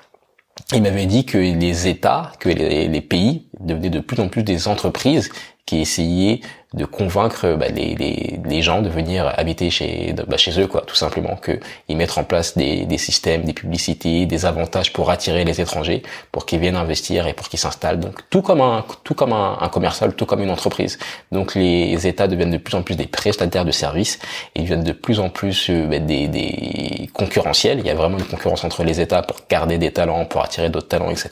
[0.74, 4.68] il m'avait dit que les États, que les, pays devenaient de plus en plus des
[4.68, 5.30] entreprises
[5.68, 6.40] qui essayaient
[6.72, 10.82] de convaincre bah, les, les, les, gens de venir habiter chez bah, chez eux quoi
[10.82, 15.10] tout simplement que ils mettent en place des, des systèmes des publicités des avantages pour
[15.10, 16.02] attirer les étrangers
[16.32, 18.00] pour qu'ils viennent investir et pour qu'ils s'installent.
[18.00, 20.98] Donc tout comme un tout comme un, un, commercial tout comme une entreprise.
[21.32, 24.18] Donc les États deviennent de plus en plus des prestataires de services
[24.54, 27.78] ils deviennent de plus en plus euh, bah, des, des concurrentiels.
[27.80, 30.70] Il y a vraiment une concurrence entre les États pour garder des talents pour attirer
[30.70, 31.28] d'autres talents etc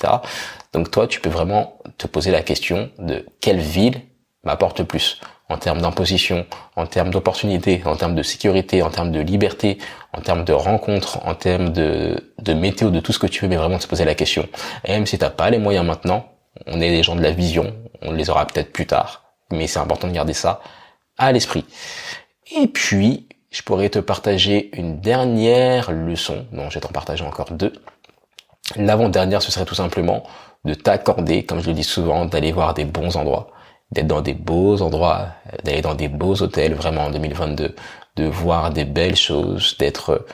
[0.77, 4.03] donc toi tu peux vraiment te poser la question de quelle ville
[4.47, 9.21] m'apporte plus en termes d'imposition, en termes d'opportunités, en termes de sécurité, en termes de
[9.21, 9.79] liberté,
[10.13, 13.57] en termes de rencontres, en termes de, météo, de tout ce que tu veux, mais
[13.57, 14.49] vraiment de se poser la question.
[14.85, 16.27] Et même si t'as pas les moyens maintenant,
[16.67, 19.79] on est des gens de la vision, on les aura peut-être plus tard, mais c'est
[19.79, 20.61] important de garder ça
[21.19, 21.65] à l'esprit.
[22.61, 27.53] Et puis, je pourrais te partager une dernière leçon, non, je vais t'en partager encore
[27.53, 27.73] deux.
[28.75, 30.25] L'avant-dernière, ce serait tout simplement
[30.65, 33.53] de t'accorder, comme je le dis souvent, d'aller voir des bons endroits
[33.93, 35.29] d'être dans des beaux endroits,
[35.65, 37.75] d'aller dans des beaux hôtels vraiment en 2022,
[38.17, 40.27] de voir des belles choses, d'être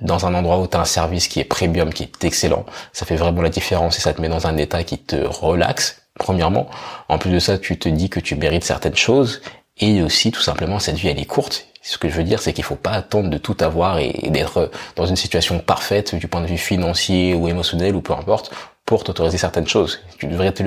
[0.00, 2.64] dans un endroit où tu as un service qui est premium, qui est excellent.
[2.92, 6.02] Ça fait vraiment la différence et ça te met dans un état qui te relaxe,
[6.18, 6.68] premièrement.
[7.08, 9.42] En plus de ça, tu te dis que tu mérites certaines choses
[9.78, 11.66] et aussi tout simplement cette vie elle est courte.
[11.82, 14.70] Ce que je veux dire, c'est qu'il faut pas attendre de tout avoir et d'être
[14.96, 18.52] dans une situation parfaite du point de vue financier ou émotionnel ou peu importe
[18.90, 20.00] pour t'autoriser certaines choses.
[20.18, 20.64] Tu devrais te,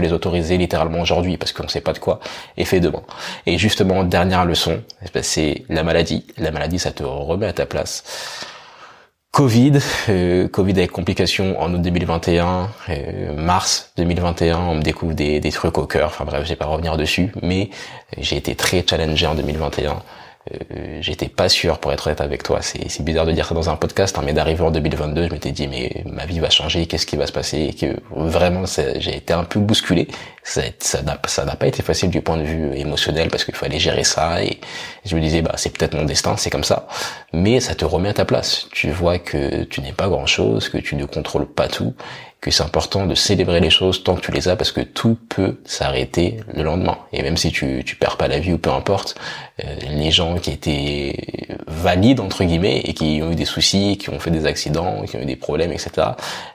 [0.00, 2.20] les, autoriser littéralement aujourd'hui parce qu'on ne sait pas de quoi
[2.56, 3.02] est fait demain.
[3.44, 4.82] Et justement, dernière leçon,
[5.20, 6.24] c'est la maladie.
[6.38, 8.02] La maladie, ça te remet à ta place.
[9.30, 9.72] Covid,
[10.08, 15.52] euh, Covid avec complications en août 2021, euh, mars 2021, on me découvre des, des
[15.52, 16.06] trucs au cœur.
[16.06, 17.68] Enfin bref, je vais pas revenir dessus, mais
[18.16, 20.02] j'ai été très challengé en 2021.
[20.52, 22.60] Euh, j'étais pas sûr pour être honnête avec toi.
[22.62, 25.52] C'est bizarre de dire ça dans un podcast, hein, mais d'arriver en 2022, je m'étais
[25.52, 27.58] dit mais ma vie va changer, qu'est-ce qui va se passer?
[27.58, 28.64] Et que vraiment
[28.98, 30.08] j'ai été un peu bousculé.
[30.42, 34.04] Ça ça n'a pas été facile du point de vue émotionnel parce qu'il fallait gérer
[34.04, 34.58] ça et
[35.04, 36.86] je me disais bah c'est peut-être mon destin, c'est comme ça.
[37.32, 38.68] Mais ça te remet à ta place.
[38.72, 41.94] Tu vois que tu n'es pas grand chose, que tu ne contrôles pas tout
[42.40, 45.18] que c'est important de célébrer les choses tant que tu les as parce que tout
[45.28, 46.98] peut s'arrêter le lendemain.
[47.12, 49.16] Et même si tu, tu perds pas la vie ou peu importe,
[49.64, 54.10] euh, les gens qui étaient valides entre guillemets et qui ont eu des soucis, qui
[54.10, 55.90] ont fait des accidents, qui ont eu des problèmes, etc.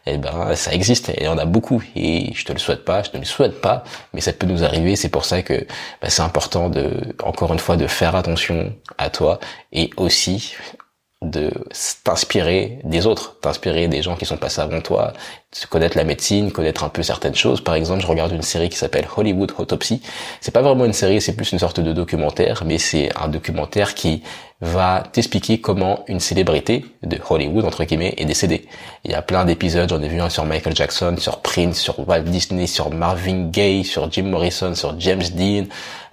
[0.06, 1.84] Eh ben ça existe et il y en a beaucoup.
[1.98, 4.63] Et je te le souhaite pas, je ne le souhaite pas, mais ça peut nous
[4.63, 4.96] arriver.
[4.96, 5.67] C'est pour ça que
[6.02, 6.91] bah, c'est important de,
[7.22, 9.39] encore une fois, de faire attention à toi
[9.74, 10.56] et aussi
[11.24, 11.52] de
[12.04, 15.14] t'inspirer des autres, t'inspirer des gens qui sont passés avant toi,
[15.70, 17.62] connaître la médecine, connaître un peu certaines choses.
[17.62, 20.02] Par exemple, je regarde une série qui s'appelle Hollywood Autopsy.
[20.42, 23.94] C'est pas vraiment une série, c'est plus une sorte de documentaire, mais c'est un documentaire
[23.94, 24.24] qui
[24.62, 28.66] va t'expliquer comment une célébrité de Hollywood, entre guillemets, est décédée.
[29.04, 32.08] Il y a plein d'épisodes, j'en ai vu un sur Michael Jackson, sur Prince, sur
[32.08, 35.66] Walt Disney, sur Marvin Gaye, sur Jim Morrison, sur James Dean,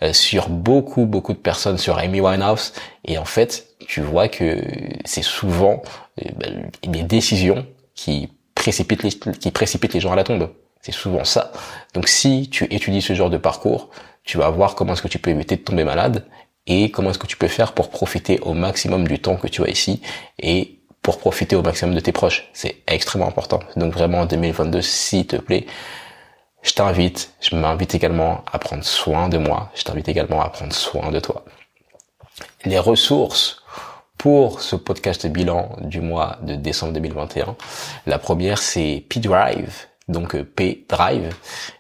[0.03, 2.73] euh, sur beaucoup, beaucoup de personnes, sur Amy Winehouse.
[3.05, 4.62] Et en fait, tu vois que
[5.05, 5.83] c'est souvent
[6.20, 10.48] euh, ben, des décisions qui précipitent les, qui précipitent les gens à la tombe.
[10.81, 11.50] C'est souvent ça.
[11.92, 13.90] Donc si tu étudies ce genre de parcours,
[14.22, 16.24] tu vas voir comment est-ce que tu peux éviter de tomber malade
[16.68, 19.64] et comment est-ce que tu peux faire pour profiter au maximum du temps que tu
[19.64, 20.00] as ici
[20.38, 22.48] et pour profiter au maximum de tes proches.
[22.53, 23.59] C'est extrêmement important.
[23.74, 25.66] Donc vraiment en 2022, s'il te plaît,
[26.62, 30.72] je t'invite, je m'invite également à prendre soin de moi, je t'invite également à prendre
[30.72, 31.44] soin de toi.
[32.64, 33.60] Les ressources
[34.20, 37.56] pour ce podcast bilan du mois de décembre 2021,
[38.06, 41.35] la première c'est P-Drive, donc euh, P-Drive.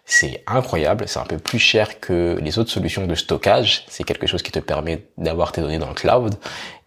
[0.06, 4.26] C'est incroyable, c'est un peu plus cher que les autres solutions de stockage, c'est quelque
[4.26, 6.34] chose qui te permet d'avoir tes données dans le cloud,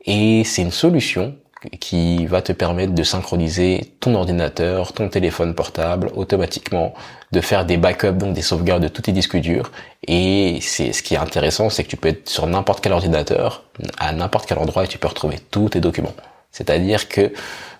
[0.05, 1.35] et c'est une solution
[1.79, 6.93] qui va te permettre de synchroniser ton ordinateur, ton téléphone portable automatiquement,
[7.31, 9.71] de faire des backups, donc des sauvegardes de tous tes disques durs.
[10.07, 13.63] Et c'est ce qui est intéressant, c'est que tu peux être sur n'importe quel ordinateur,
[13.97, 16.13] à n'importe quel endroit, et tu peux retrouver tous tes documents.
[16.51, 17.33] C'est-à-dire que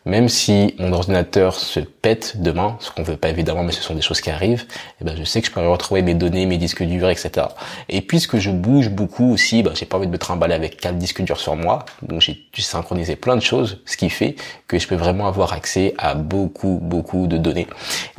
[0.06, 3.96] même si mon ordinateur se pète demain, ce qu'on veut pas évidemment, mais ce sont
[3.96, 4.66] des choses qui arrivent,
[5.02, 7.48] eh ben je sais que je peux retrouver mes données, mes disques durs, etc.
[7.90, 10.98] Et puisque je bouge beaucoup aussi, ben, j'ai pas envie de me trimballer avec quatre
[10.98, 14.36] disques durs sur moi, donc j'ai synchronisé plein de choses, ce qui fait
[14.68, 17.68] que je peux vraiment avoir accès à beaucoup, beaucoup de données.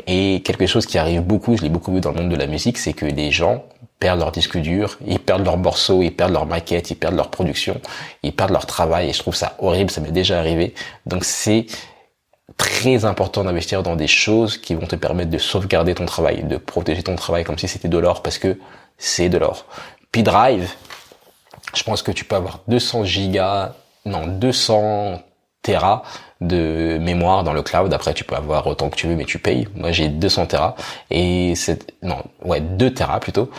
[0.07, 2.47] Et quelque chose qui arrive beaucoup, je l'ai beaucoup vu dans le monde de la
[2.47, 3.65] musique, c'est que les gens
[4.05, 7.31] perdent leur disque dur, ils perdent leurs morceaux, ils perdent leur maquette, ils perdent leur
[7.31, 7.81] production,
[8.23, 10.75] ils perdent leur travail et je trouve ça horrible, ça m'est déjà arrivé.
[11.07, 11.65] Donc c'est
[12.59, 16.59] très important d'investir dans des choses qui vont te permettre de sauvegarder ton travail, de
[16.59, 18.59] protéger ton travail comme si c'était de l'or parce que
[18.99, 19.65] c'est de l'or.
[20.13, 20.71] P-Drive,
[21.75, 23.73] je pense que tu peux avoir 200 gigas,
[24.05, 25.23] non 200
[25.63, 26.03] Tera
[26.43, 27.93] de mémoire dans le cloud.
[27.95, 29.67] Après, tu peux avoir autant que tu veux, mais tu payes.
[29.75, 30.77] Moi, j'ai 200 Tera
[31.11, 33.51] et c'est non, ouais, 2 Tera plutôt.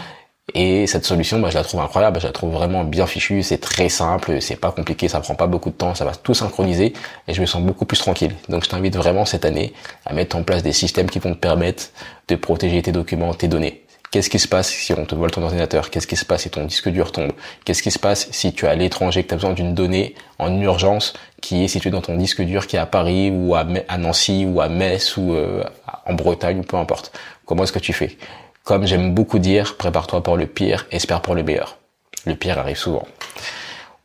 [0.53, 3.57] Et cette solution, bah, je la trouve incroyable, je la trouve vraiment bien fichue, c'est
[3.57, 6.93] très simple, c'est pas compliqué, ça prend pas beaucoup de temps, ça va tout synchroniser
[7.27, 8.31] et je me sens beaucoup plus tranquille.
[8.47, 9.73] Donc je t'invite vraiment cette année
[10.05, 11.85] à mettre en place des systèmes qui vont te permettre
[12.27, 13.85] de protéger tes documents, tes données.
[14.11, 15.89] Qu'est-ce qui se passe si on te vole ton ordinateur?
[15.89, 17.33] Qu'est-ce qui se passe si ton disque dur tombe?
[17.65, 20.15] Qu'est-ce qui se passe si tu es à l'étranger, que tu as besoin d'une donnée
[20.39, 23.65] en urgence qui est située dans ton disque dur qui est à Paris ou à,
[23.97, 25.63] Nancy ou à Metz ou euh,
[26.05, 27.11] en Bretagne ou peu importe?
[27.45, 28.17] Comment est-ce que tu fais?
[28.65, 31.77] Comme j'aime beaucoup dire, prépare-toi pour le pire, espère pour le meilleur.
[32.25, 33.07] Le pire arrive souvent.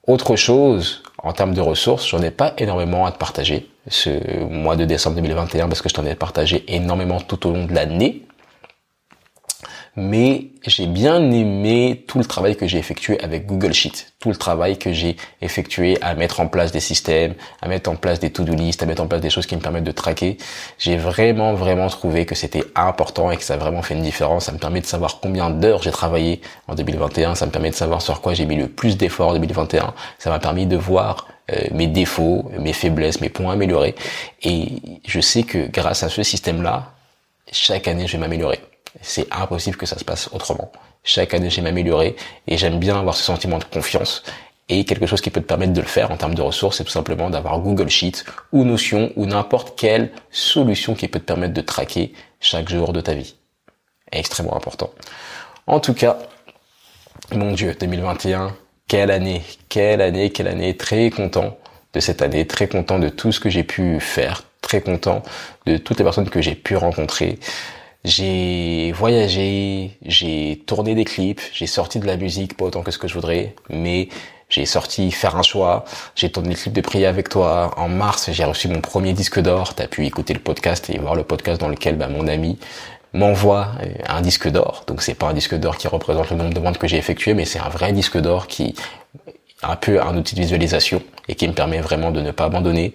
[0.07, 4.77] Autre chose, en termes de ressources, j'en ai pas énormément à te partager ce mois
[4.77, 8.23] de décembre 2021 parce que je t'en ai partagé énormément tout au long de l'année
[10.01, 14.37] mais j'ai bien aimé tout le travail que j'ai effectué avec Google Sheet, tout le
[14.37, 18.31] travail que j'ai effectué à mettre en place des systèmes, à mettre en place des
[18.31, 20.39] to-do list, à mettre en place des choses qui me permettent de traquer.
[20.79, 24.47] J'ai vraiment vraiment trouvé que c'était important et que ça a vraiment fait une différence.
[24.47, 27.77] Ça me permet de savoir combien d'heures j'ai travaillé en 2021, ça me permet de
[27.77, 29.95] savoir sur quoi j'ai mis le plus d'efforts en 2021.
[30.19, 33.95] Ça m'a permis de voir euh, mes défauts, mes faiblesses, mes points améliorés.
[34.43, 34.73] Et
[35.07, 36.93] je sais que grâce à ce système-là,
[37.53, 38.61] chaque année, je vais m'améliorer.
[39.03, 40.73] C'est impossible que ça se passe autrement.
[41.05, 44.23] Chaque année, j'ai m'améliorer et j'aime bien avoir ce sentiment de confiance.
[44.69, 46.85] Et quelque chose qui peut te permettre de le faire en termes de ressources, c'est
[46.85, 51.55] tout simplement d'avoir Google Sheets ou Notion ou n'importe quelle solution qui peut te permettre
[51.55, 53.35] de traquer chaque jour de ta vie.
[54.13, 54.91] Extrêmement important.
[55.67, 56.19] En tout cas,
[57.33, 58.55] mon Dieu, 2021,
[58.87, 61.59] quelle année, quelle année, quelle année, très content
[61.93, 65.23] de cette année, très content de tout ce que j'ai pu faire, très content
[65.67, 67.39] de toutes les personnes que j'ai pu rencontrer.
[68.05, 72.99] J'ai voyagé, j'ai tourné des clips, j'ai sorti de la musique, pas autant que ce
[72.99, 74.09] que je voudrais, mais
[74.49, 75.85] j'ai sorti faire un choix,
[76.17, 77.75] j'ai tourné des clips de prier avec toi.
[77.77, 79.75] En mars, j'ai reçu mon premier disque d'or.
[79.75, 82.59] T'as pu écouter le podcast et voir le podcast dans lequel bah, mon ami
[83.13, 84.85] m'envoie euh, un disque d'or.
[84.87, 87.35] Donc c'est pas un disque d'or qui représente le nombre de ventes que j'ai effectué,
[87.35, 88.75] mais c'est un vrai disque d'or qui
[89.63, 92.95] un peu un outil de visualisation et qui me permet vraiment de ne pas abandonner.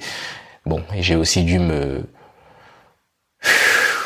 [0.65, 2.03] Bon, et j'ai aussi dû me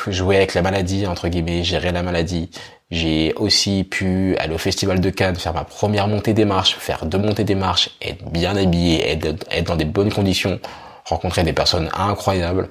[0.07, 2.49] jouer avec la maladie, entre guillemets, gérer la maladie.
[2.91, 7.05] J'ai aussi pu aller au Festival de Cannes, faire ma première montée des marches, faire
[7.05, 10.59] deux montées des marches, être bien habillé, être, être dans des bonnes conditions,
[11.05, 12.69] rencontrer des personnes incroyables,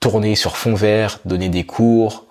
[0.00, 2.26] tourner sur fond vert, donner des cours.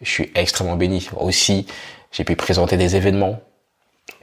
[0.00, 1.08] Je suis extrêmement béni.
[1.16, 1.66] Aussi,
[2.10, 3.40] j'ai pu présenter des événements,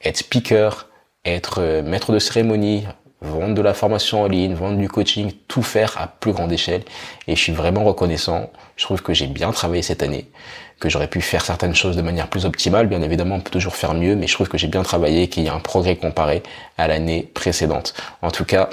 [0.04, 0.88] être speaker,
[1.26, 2.86] être euh, maître de cérémonie,
[3.22, 6.84] vendre de la formation en ligne, vendre du coaching, tout faire à plus grande échelle.
[7.28, 8.52] Et je suis vraiment reconnaissant.
[8.78, 10.30] Je trouve que j'ai bien travaillé cette année,
[10.80, 12.88] que j'aurais pu faire certaines choses de manière plus optimale.
[12.88, 15.28] Bien évidemment, on peut toujours faire mieux, mais je trouve que j'ai bien travaillé et
[15.28, 16.44] qu'il y a un progrès comparé
[16.78, 17.94] à l'année précédente.
[18.22, 18.70] En tout cas,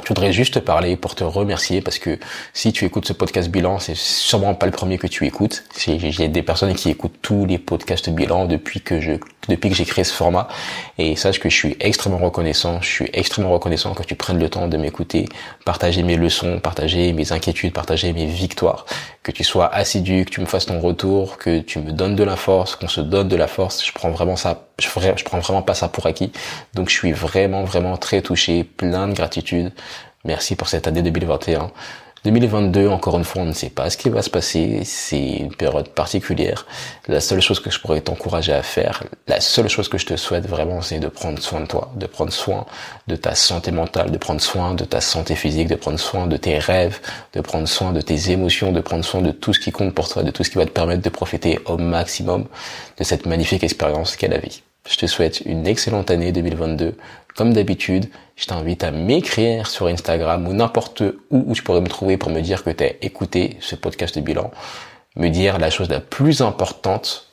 [0.00, 2.18] je voudrais juste te parler pour te remercier parce que
[2.54, 5.64] si tu écoutes ce podcast bilan, c'est sûrement pas le premier que tu écoutes.
[5.76, 9.12] J'ai des personnes qui écoutent tous les podcasts bilan depuis que je
[9.48, 10.48] depuis que j'ai créé ce format
[10.98, 12.80] et sache que je suis extrêmement reconnaissant.
[12.80, 15.28] Je suis extrêmement reconnaissant que tu prennes le temps de m'écouter,
[15.64, 18.86] partager mes leçons, partager mes inquiétudes, partager mes victoires,
[19.22, 22.24] que tu sois assidu, que tu me fasses ton retour, que tu me donnes de
[22.24, 23.84] la force, qu'on se donne de la force.
[23.84, 26.30] Je prends vraiment ça, je, je prends vraiment pas ça pour acquis.
[26.74, 29.72] Donc je suis vraiment vraiment très touché, plein de gratitude.
[30.24, 31.72] Merci pour cette année 2021.
[32.24, 34.82] 2022, encore une fois, on ne sait pas ce qui va se passer.
[34.84, 36.64] C'est une période particulière.
[37.08, 40.14] La seule chose que je pourrais t'encourager à faire, la seule chose que je te
[40.14, 42.66] souhaite vraiment, c'est de prendre soin de toi, de prendre soin
[43.08, 46.36] de ta santé mentale, de prendre soin de ta santé physique, de prendre soin de
[46.36, 47.00] tes rêves,
[47.32, 50.08] de prendre soin de tes émotions, de prendre soin de tout ce qui compte pour
[50.08, 52.46] toi, de tout ce qui va te permettre de profiter au maximum
[52.96, 54.62] de cette magnifique expérience qu'est la vie.
[54.88, 56.96] Je te souhaite une excellente année 2022.
[57.36, 61.88] Comme d'habitude, je t'invite à m'écrire sur Instagram ou n'importe où où tu pourrais me
[61.88, 64.50] trouver pour me dire que tu as écouté ce podcast de bilan.
[65.14, 67.28] Me dire la chose la plus importante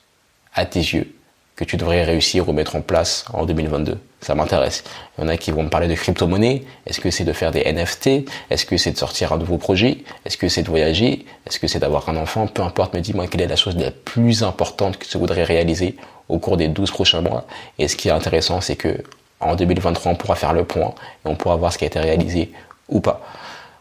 [0.54, 1.16] à tes yeux
[1.56, 3.98] que tu devrais réussir ou mettre en place en 2022.
[4.22, 4.84] Ça m'intéresse.
[5.18, 6.64] Il y en a qui vont me parler de crypto-monnaie.
[6.86, 9.98] Est-ce que c'est de faire des NFT Est-ce que c'est de sortir un nouveau projet?
[10.24, 11.26] Est-ce que c'est de voyager?
[11.48, 12.48] Est-ce que c'est d'avoir un enfant?
[12.48, 15.98] Peu importe, me dis-moi quelle est la chose la plus importante que tu voudrais réaliser
[16.30, 17.46] au cours des 12 prochains mois.
[17.78, 19.04] Et ce qui est intéressant, c'est que
[19.40, 20.94] en 2023, on pourra faire le point
[21.26, 22.52] et on pourra voir ce qui a été réalisé
[22.88, 23.22] ou pas.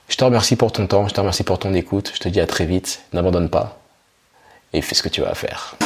[0.08, 2.12] Je te remercie pour ton temps, je te remercie pour ton écoute.
[2.14, 3.02] Je te dis à très vite.
[3.12, 3.78] N'abandonne pas
[4.72, 5.76] et fais ce que tu vas faire.